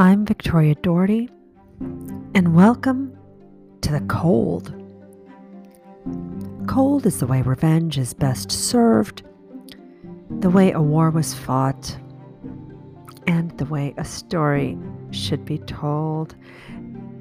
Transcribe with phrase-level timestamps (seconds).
[0.00, 1.28] I'm Victoria Dougherty,
[2.34, 3.14] and welcome
[3.82, 4.72] to the cold.
[6.66, 9.24] Cold is the way revenge is best served,
[10.30, 11.98] the way a war was fought,
[13.26, 14.78] and the way a story
[15.10, 16.34] should be told.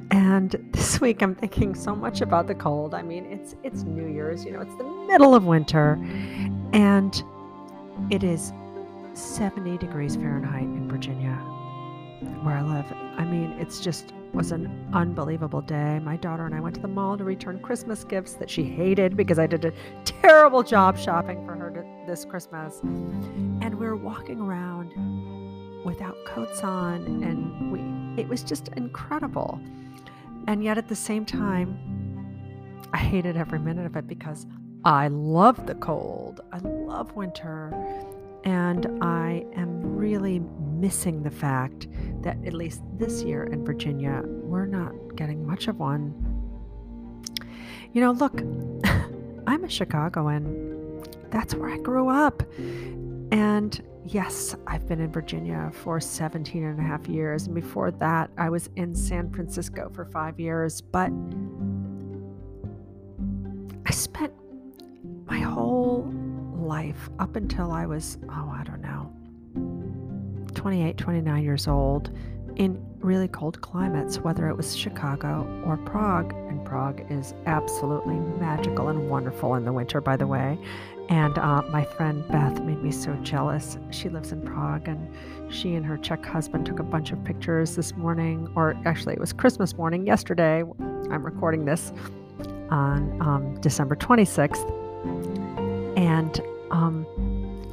[0.10, 2.94] And this week I'm thinking so much about the cold.
[2.94, 6.00] I mean, it's it's New Year's, you know, it's the middle of winter,
[6.72, 7.22] and
[8.10, 8.54] it is
[9.16, 11.38] 70 degrees Fahrenheit in Virginia
[12.44, 12.86] where I live.
[13.18, 16.00] I mean, it's just was an unbelievable day.
[16.00, 19.18] My daughter and I went to the mall to return Christmas gifts that she hated
[19.18, 19.74] because I did a
[20.06, 22.80] terrible job shopping for her to, this Christmas.
[22.82, 24.94] And we were walking around
[25.84, 27.80] without coats on and we
[28.22, 29.60] it was just incredible.
[30.48, 31.80] And yet at the same time,
[32.92, 34.46] I hated every minute of it because
[34.84, 36.42] I love the cold.
[36.52, 37.74] I love winter.
[38.44, 40.42] And I am really
[40.80, 41.88] missing the fact
[42.22, 46.14] that at least this year in Virginia, we're not getting much of one.
[47.94, 48.40] You know, look,
[49.48, 51.04] I'm a Chicagoan.
[51.30, 52.44] That's where I grew up.
[53.32, 57.46] And yes, I've been in Virginia for 17 and a half years.
[57.46, 60.82] And before that, I was in San Francisco for five years.
[60.82, 61.12] But
[63.86, 64.34] I spent
[65.28, 66.12] my whole
[66.56, 68.99] life up until I was, oh, I don't know,
[70.60, 72.12] 28, 29 years old
[72.58, 76.34] in really cold climates, whether it was Chicago or Prague.
[76.34, 80.60] And Prague is absolutely magical and wonderful in the winter, by the way.
[81.08, 83.78] And uh, my friend Beth made me so jealous.
[83.92, 85.10] She lives in Prague, and
[85.50, 89.20] she and her Czech husband took a bunch of pictures this morning, or actually, it
[89.20, 90.66] was Christmas morning yesterday.
[91.10, 91.94] I'm recording this
[92.70, 94.68] on um, December 26th.
[95.98, 97.06] And um,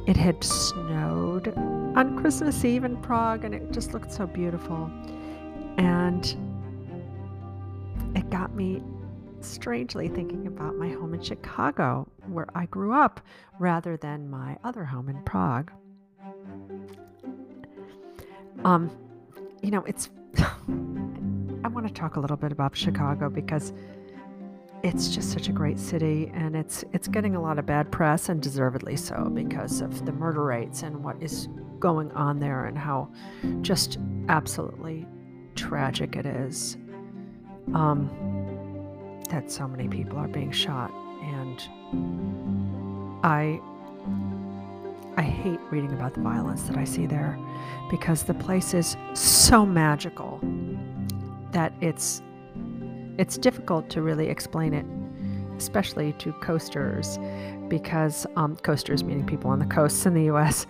[0.07, 0.96] it had snowed
[1.97, 4.91] on Christmas Eve in Prague, and it just looked so beautiful.
[5.79, 6.23] And
[8.15, 8.83] it got me
[9.41, 13.19] strangely thinking about my home in Chicago, where I grew up,
[13.57, 15.71] rather than my other home in Prague.
[18.63, 18.91] Um,
[19.63, 20.11] you know, it's.
[21.63, 23.73] I want to talk a little bit about Chicago because
[24.83, 28.29] it's just such a great city and it's it's getting a lot of bad press
[28.29, 31.49] and deservedly so because of the murder rates and what is
[31.79, 33.09] going on there and how
[33.61, 33.97] just
[34.29, 35.05] absolutely
[35.55, 36.77] tragic it is
[37.73, 38.09] um,
[39.29, 41.61] that so many people are being shot and
[43.23, 43.59] I
[45.17, 47.39] I hate reading about the violence that I see there
[47.89, 50.39] because the place is so magical
[51.51, 52.21] that it's
[53.17, 54.85] it's difficult to really explain it,
[55.57, 57.17] especially to coasters,
[57.67, 60.67] because um, coasters meaning people on the coasts in the U.S.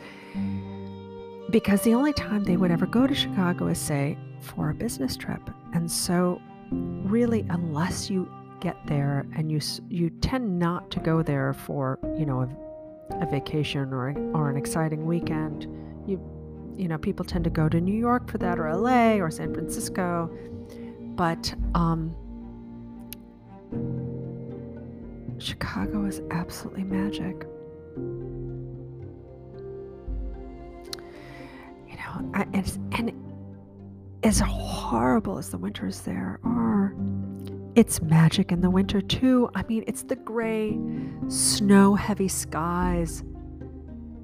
[1.49, 5.15] Because the only time they would ever go to Chicago is, say, for a business
[5.15, 5.41] trip,
[5.73, 6.41] and so
[6.71, 9.59] really, unless you get there and you
[9.89, 14.57] you tend not to go there for you know a, a vacation or or an
[14.57, 15.63] exciting weekend,
[16.05, 16.19] you
[16.75, 19.53] you know people tend to go to New York for that or LA or San
[19.53, 20.29] Francisco,
[21.15, 22.15] but um,
[25.39, 27.47] Chicago is absolutely magic.
[32.33, 33.11] And, and
[34.23, 36.95] as horrible as the winters there are,
[37.75, 39.49] it's magic in the winter too.
[39.55, 40.77] I mean, it's the gray,
[41.27, 43.23] snow heavy skies,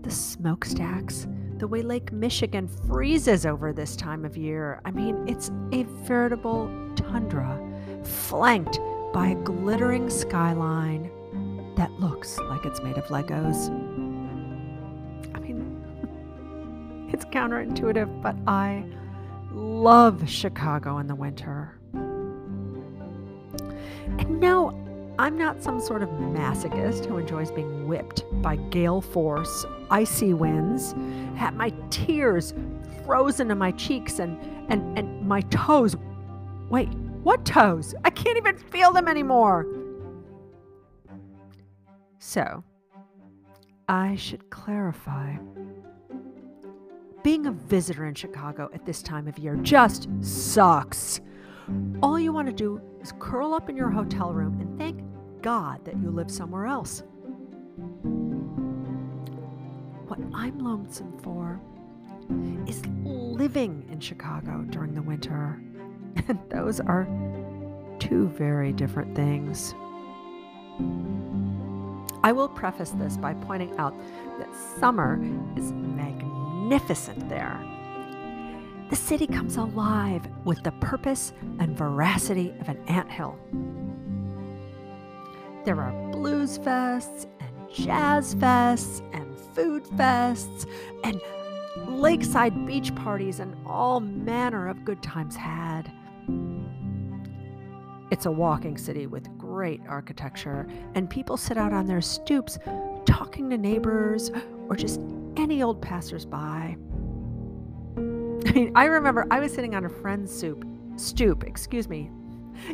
[0.02, 1.28] the smokestacks,
[1.58, 4.82] the way Lake Michigan freezes over this time of year.
[4.86, 7.60] I mean, it's a veritable tundra
[8.04, 8.80] flanked
[9.14, 11.12] by a glittering skyline
[11.76, 13.70] that looks like it's made of Legos.
[17.14, 18.84] It's counterintuitive, but I
[19.52, 21.78] love Chicago in the winter.
[24.18, 24.72] And no,
[25.20, 30.96] I'm not some sort of masochist who enjoys being whipped by gale force, icy winds,
[31.36, 32.54] had my tears
[33.06, 34.40] frozen in my cheeks and,
[34.70, 35.96] and, and my toes.
[36.70, 36.90] Wait,
[37.22, 37.94] what toes?
[38.04, 39.68] I can't even feel them anymore.
[42.18, 42.64] So,
[43.88, 45.36] I should clarify.
[47.24, 51.22] Being a visitor in Chicago at this time of year just sucks.
[52.02, 55.02] All you want to do is curl up in your hotel room and thank
[55.42, 57.02] God that you live somewhere else.
[60.08, 61.62] What I'm lonesome for
[62.68, 65.62] is living in Chicago during the winter.
[66.28, 67.08] And those are
[68.00, 69.74] two very different things.
[72.22, 73.94] I will preface this by pointing out
[74.40, 75.22] that summer
[75.56, 76.33] is magnificent
[77.30, 77.60] there.
[78.90, 83.38] the city comes alive with the purpose and veracity of an anthill.
[85.66, 90.70] There are blues fests and jazz fests and food fests
[91.04, 91.20] and
[91.88, 95.92] lakeside beach parties and all manner of good times had.
[98.12, 100.66] It's a walking city with great architecture,
[100.96, 102.58] and people sit out on their stoops
[103.06, 104.32] talking to neighbors
[104.68, 105.00] or just
[105.38, 106.36] any old passersby.
[106.36, 106.76] I
[108.52, 110.66] mean, I remember I was sitting on a friend's soup,
[110.96, 112.10] stoop, excuse me,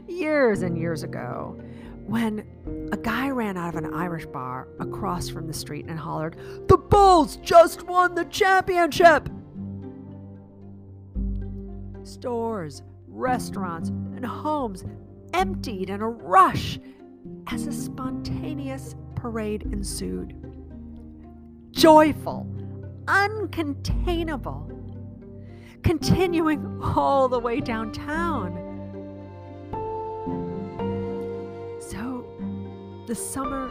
[0.08, 1.62] years and years ago
[2.08, 2.48] when
[2.94, 6.38] a guy ran out of an Irish bar across from the street and hollered,
[6.70, 9.28] The Bulls just won the championship!
[12.04, 14.86] Stores, restaurants, and homes
[15.34, 16.80] emptied in a rush
[17.48, 20.36] as a spontaneous parade ensued.
[21.72, 22.48] Joyful,
[23.06, 24.66] uncontainable,
[25.84, 28.66] continuing all the way downtown.
[31.80, 32.26] So,
[33.08, 33.70] the summer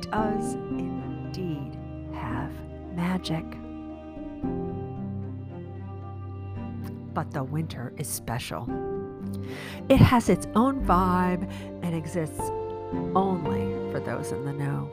[0.00, 1.78] does indeed
[2.14, 2.52] have
[2.94, 3.44] magic.
[7.14, 8.95] But the winter is special.
[9.88, 11.50] It has its own vibe
[11.82, 12.40] and exists
[13.14, 14.90] only for those in the know.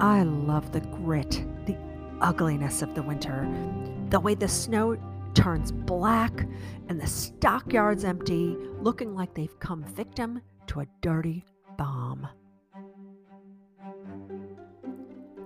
[0.00, 1.76] I love the grit, the
[2.20, 3.48] ugliness of the winter,
[4.10, 4.96] the way the snow
[5.34, 6.46] turns black
[6.88, 11.44] and the stockyards empty, looking like they've come victim to a dirty
[11.78, 12.26] bomb.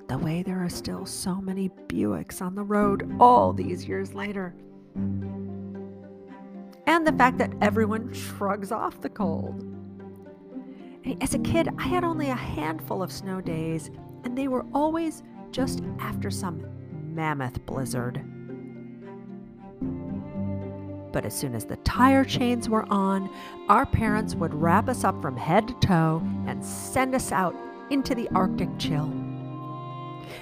[0.09, 4.55] The way there are still so many Buicks on the road all these years later
[6.91, 9.65] and the fact that everyone shrugs off the cold.
[11.21, 13.93] As a kid, I had only a handful of snow days,
[14.25, 15.23] and they were always
[15.53, 16.67] just after some
[17.15, 18.25] mammoth blizzard.
[21.13, 23.31] But as soon as the tire chains were on,
[23.69, 27.55] our parents would wrap us up from head to toe and send us out
[27.91, 29.13] into the Arctic chill.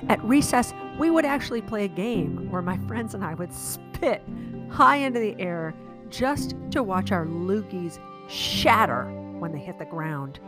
[0.09, 3.53] At recess, we would actually play a game where my friends and I would
[3.99, 4.23] spit
[4.71, 5.75] high into the air
[6.11, 9.05] just to watch our loogies shatter
[9.39, 10.41] when they hit the ground.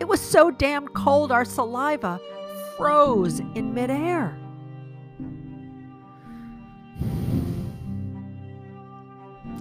[0.00, 2.20] It was so damn cold, our saliva
[2.76, 4.38] froze in midair.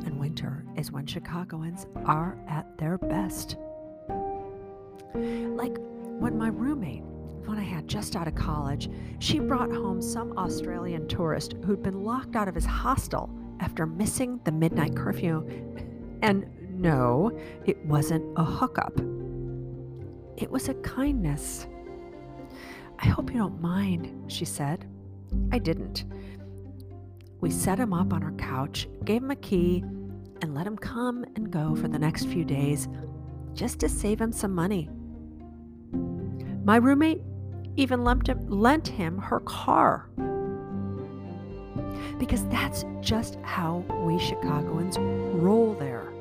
[0.06, 3.58] And winter is when Chicagoans are at their best.
[5.14, 5.78] Like
[6.20, 7.04] when my roommate,
[7.46, 8.90] when I had just out of college,
[9.20, 13.30] she brought home some Australian tourist who'd been locked out of his hostel
[13.60, 15.48] after missing the midnight curfew.
[16.22, 18.98] And no, it wasn't a hookup,
[20.38, 21.68] it was a kindness.
[23.00, 24.86] I hope you don't mind, she said.
[25.52, 26.06] I didn't.
[27.42, 29.84] We set him up on our couch, gave him a key,
[30.42, 32.88] and let him come and go for the next few days
[33.54, 34.90] just to save him some money.
[36.64, 37.22] My roommate
[37.76, 40.10] even lent him, her car
[42.18, 46.12] because that's just how we Chicagoans roll there.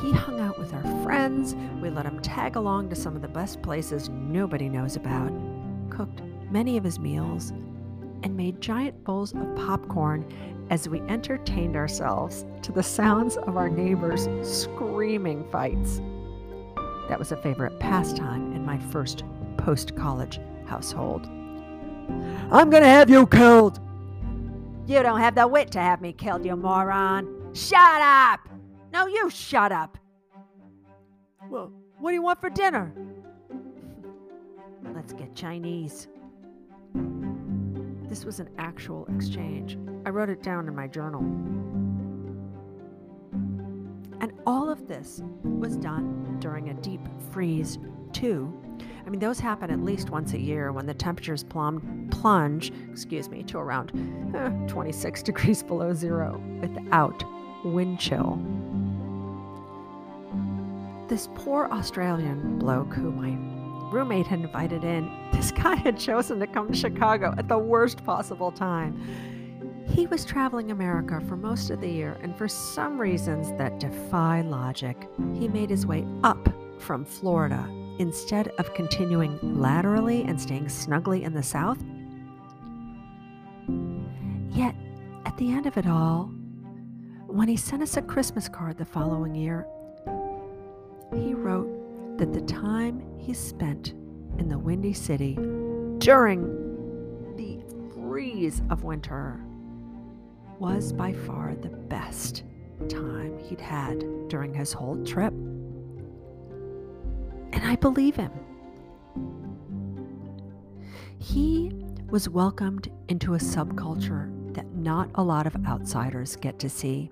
[0.00, 3.28] He hung out with our friends, we let him tag along to some of the
[3.28, 5.32] best places nobody knows about,
[5.90, 7.50] cooked many of his meals,
[8.22, 10.24] and made giant bowls of popcorn
[10.70, 16.00] as we entertained ourselves to the sounds of our neighbors' screaming fights.
[17.08, 19.24] That was a favorite pastime in my first
[19.58, 21.26] post college household.
[22.50, 23.80] I'm going to have you killed,
[24.86, 27.54] you don't have the wit to have me killed, you moron.
[27.54, 28.40] Shut up!
[28.92, 29.98] No, you shut up.
[31.48, 32.92] Well, what do you want for dinner?
[34.94, 36.08] Let's get Chinese.
[38.08, 39.78] This was an actual exchange.
[40.04, 41.22] I wrote it down in my journal.
[44.20, 47.78] And all of this was done during a deep freeze,
[48.12, 48.52] too,
[49.04, 53.42] I mean, those happen at least once a year when the temperatures plunge, excuse me,
[53.44, 53.90] to around
[54.34, 57.24] eh, 26 degrees below zero without
[57.64, 58.40] wind chill.
[61.08, 63.36] This poor Australian bloke who my
[63.92, 68.04] roommate had invited in, this guy had chosen to come to Chicago at the worst
[68.04, 68.98] possible time.
[69.88, 74.40] He was traveling America for most of the year, and for some reasons that defy
[74.42, 74.96] logic,
[75.34, 77.68] he made his way up from Florida
[77.98, 81.78] instead of continuing laterally and staying snugly in the south?
[84.50, 84.74] Yet,
[85.24, 86.30] at the end of it all,
[87.26, 89.66] when he sent us a Christmas card the following year,
[91.14, 93.90] he wrote that the time he spent
[94.38, 95.34] in the Windy City
[95.98, 96.42] during
[97.36, 97.62] the
[97.94, 99.40] freeze of winter
[100.58, 102.44] was by far the best
[102.88, 105.32] time he'd had during his whole trip.
[107.52, 108.32] And I believe him.
[111.18, 111.72] He
[112.10, 117.10] was welcomed into a subculture that not a lot of outsiders get to see.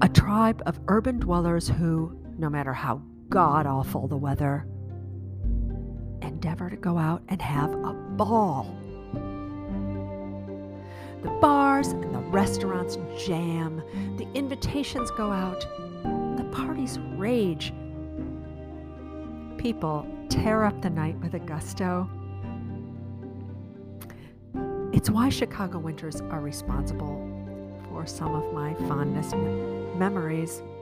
[0.00, 4.66] A tribe of urban dwellers who, no matter how god awful the weather,
[6.22, 8.74] endeavor to go out and have a ball.
[11.22, 13.82] The bars and the restaurants jam,
[14.16, 15.60] the invitations go out,
[16.36, 17.72] the parties rage.
[19.62, 22.10] People tear up the night with a gusto.
[24.92, 27.24] It's why Chicago winters are responsible
[27.88, 29.36] for some of my fondest
[29.96, 30.62] memories.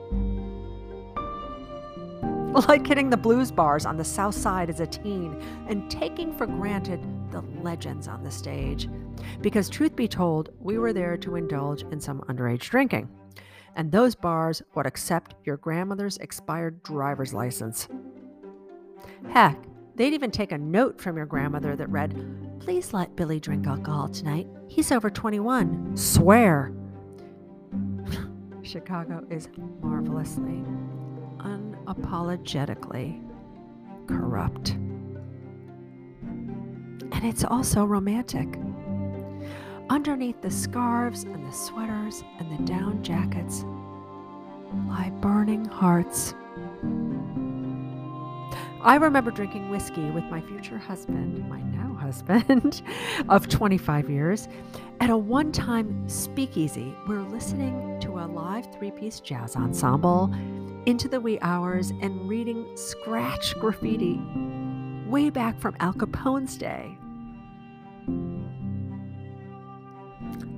[2.67, 6.45] Like hitting the blues bars on the south side as a teen and taking for
[6.45, 8.89] granted the legends on the stage.
[9.39, 13.09] Because, truth be told, we were there to indulge in some underage drinking.
[13.77, 17.87] And those bars would accept your grandmother's expired driver's license.
[19.29, 19.57] Heck,
[19.95, 24.07] they'd even take a note from your grandmother that read, Please let Billy drink alcohol
[24.07, 24.47] tonight.
[24.67, 25.97] He's over 21.
[25.97, 26.71] Swear.
[28.61, 29.49] Chicago is
[29.81, 30.63] marvelously,
[31.39, 33.19] unapologetically
[34.07, 34.71] corrupt.
[37.11, 38.47] And it's also romantic.
[39.89, 43.65] Underneath the scarves and the sweaters and the down jackets
[44.87, 46.33] lie burning hearts.
[48.83, 52.81] I remember drinking whiskey with my future husband, my now husband
[53.29, 54.47] of 25 years,
[54.99, 56.95] at a one time speakeasy.
[57.07, 60.33] We we're listening to a live three piece jazz ensemble
[60.87, 64.19] into the wee hours and reading scratch graffiti
[65.07, 66.97] way back from Al Capone's day.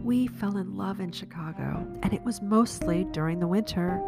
[0.01, 4.01] We fell in love in Chicago, and it was mostly during the winter.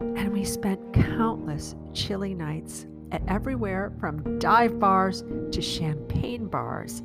[0.00, 7.02] And we spent countless chilly nights at everywhere from dive bars to champagne bars,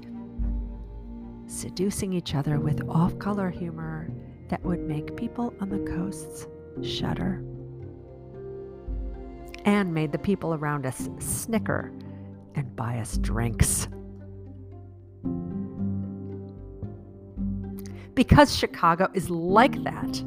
[1.48, 4.10] seducing each other with off color humor
[4.50, 6.48] that would make people on the coasts
[6.82, 7.44] shudder
[9.66, 11.92] and made the people around us snicker
[12.54, 13.88] and buy us drinks.
[18.14, 20.24] Because Chicago is like that.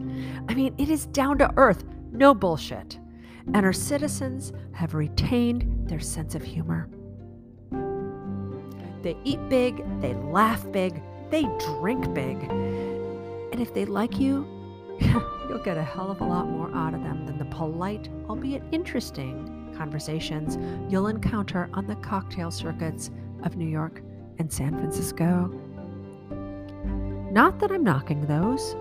[0.48, 2.98] I mean, it is down to earth, no bullshit.
[3.54, 6.88] And our citizens have retained their sense of humor.
[9.02, 11.00] They eat big, they laugh big,
[11.30, 11.42] they
[11.78, 12.36] drink big.
[12.42, 14.46] And if they like you,
[15.00, 18.62] you'll get a hell of a lot more out of them than the polite, albeit
[18.72, 20.58] interesting, conversations
[20.90, 23.10] you'll encounter on the cocktail circuits
[23.44, 24.02] of New York
[24.38, 25.46] and San Francisco.
[27.30, 28.74] Not that I'm knocking those,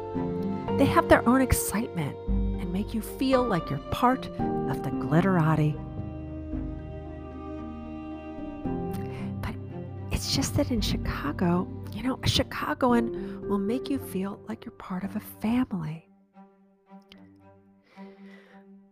[0.78, 2.18] they have their own excitement
[2.78, 4.28] make you feel like you're part
[4.70, 5.74] of the glitterati.
[9.42, 9.56] But
[10.12, 14.74] it's just that in Chicago, you know, a Chicagoan will make you feel like you're
[14.74, 16.08] part of a family.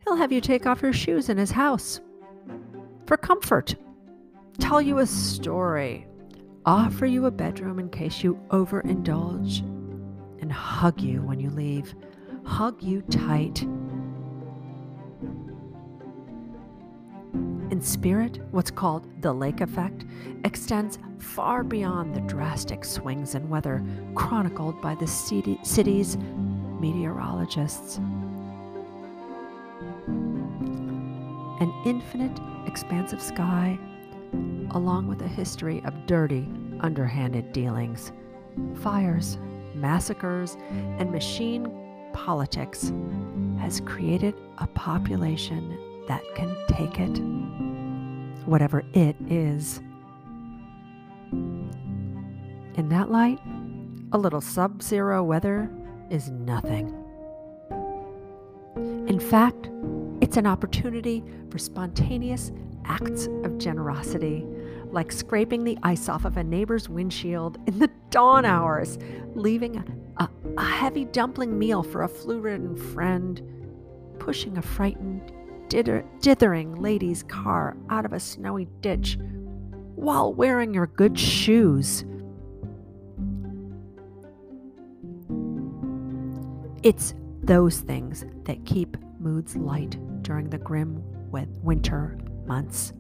[0.04, 2.01] He'll have you take off your shoes in his house
[3.06, 3.75] for comfort,
[4.58, 6.08] tell you a story,
[6.65, 9.60] offer you a bedroom in case you overindulge,
[10.42, 11.94] and hug you when you leave.
[12.46, 13.64] Hug you tight.
[17.72, 20.06] In spirit, what's called the lake effect
[20.44, 23.84] extends far beyond the drastic swings in weather
[24.14, 26.18] chronicled by the city's
[26.80, 28.00] meteorologists.
[31.60, 32.38] an infinite
[32.68, 33.80] expanse of sky,
[34.72, 36.48] along with a history of dirty,
[36.82, 38.12] underhanded dealings,
[38.75, 39.38] fires,
[39.74, 40.58] massacres,
[41.00, 41.66] and machine
[42.15, 42.93] politics,
[43.60, 47.19] has created a population that can take it,
[48.48, 49.81] whatever it is.
[51.31, 53.39] In that light,
[54.13, 55.69] a little sub zero weather
[56.10, 56.88] is nothing.
[59.07, 59.69] In fact,
[60.22, 62.53] it's an opportunity for spontaneous
[62.86, 64.45] acts of generosity,
[64.91, 68.98] like scraping the ice off of a neighbor's windshield in the dawn hours,
[69.34, 69.75] leaving
[70.57, 73.41] a, heavy dumpling meal for a flu ridden friend,
[74.19, 75.31] pushing a frightened,
[75.69, 79.17] dithering lady's car out of a snowy ditch
[79.95, 82.05] while wearing your good shoes.
[86.83, 92.93] It's those things that keep moods light during the grim winter months.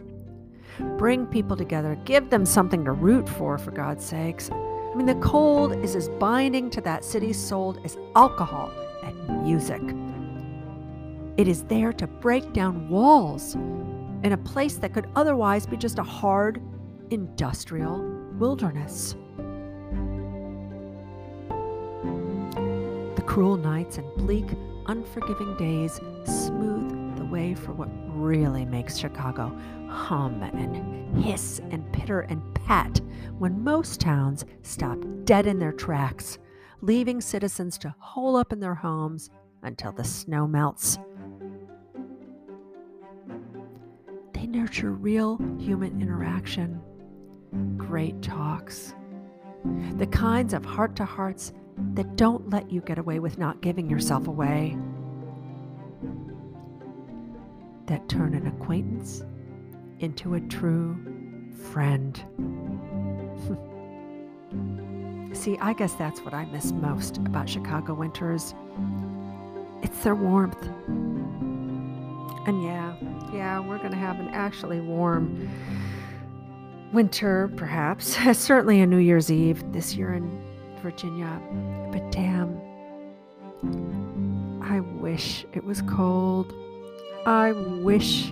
[0.97, 4.49] Bring people together, give them something to root for, for God's sakes.
[4.95, 8.71] I mean, the cold is as binding to that city's soul as alcohol
[9.03, 9.81] and music.
[11.35, 15.99] It is there to break down walls in a place that could otherwise be just
[15.99, 16.61] a hard,
[17.09, 18.09] industrial
[18.39, 19.17] wilderness.
[23.17, 24.47] The cruel nights and bleak,
[24.85, 25.99] unforgiving days
[27.35, 29.53] way for what really makes Chicago
[29.89, 33.01] hum and hiss and pitter and pat
[33.37, 36.37] when most towns stop dead in their tracks,
[36.79, 39.29] leaving citizens to hole up in their homes
[39.63, 40.97] until the snow melts.
[44.31, 46.79] They nurture real human interaction,
[47.75, 48.95] great talks,
[49.97, 51.51] the kinds of heart to hearts
[51.95, 54.77] that don't let you get away with not giving yourself away,
[57.87, 59.23] that turn an acquaintance
[59.99, 60.97] into a true
[61.71, 62.21] friend.
[65.35, 68.55] See, I guess that's what I miss most about Chicago winters.
[69.83, 70.61] It's their warmth.
[72.47, 72.95] And yeah,
[73.33, 75.49] yeah, we're going to have an actually warm
[76.93, 78.17] winter, perhaps.
[78.37, 80.41] Certainly a New Year's Eve this year in
[80.81, 81.41] Virginia.
[81.91, 82.59] But damn,
[84.63, 86.53] I wish it was cold.
[87.25, 88.31] I wish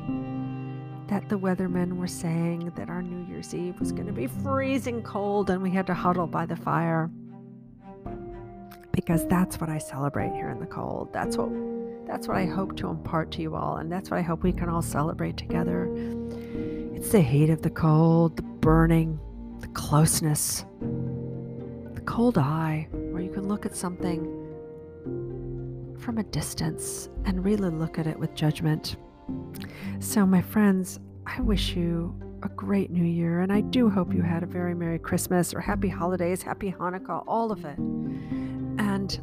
[1.07, 5.01] that the weathermen were saying that our New Year's Eve was going to be freezing
[5.01, 7.09] cold and we had to huddle by the fire.
[8.91, 11.11] Because that's what I celebrate here in the cold.
[11.11, 11.49] That's what
[12.05, 14.51] that's what I hope to impart to you all and that's what I hope we
[14.51, 15.89] can all celebrate together.
[16.93, 19.19] It's the heat of the cold, the burning,
[19.61, 24.42] the closeness, the cold eye where you can look at something
[25.99, 28.95] from a distance and really look at it with judgment.
[29.99, 34.21] So, my friends, I wish you a great new year, and I do hope you
[34.21, 37.77] had a very Merry Christmas or Happy Holidays, Happy Hanukkah, all of it.
[37.77, 39.19] And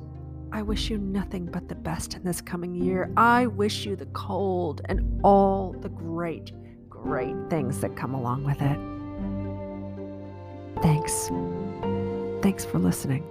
[0.52, 3.10] I wish you nothing but the best in this coming year.
[3.16, 6.52] I wish you the cold and all the great,
[6.88, 8.78] great things that come along with it.
[10.82, 11.30] Thanks.
[12.42, 13.22] Thanks for listening.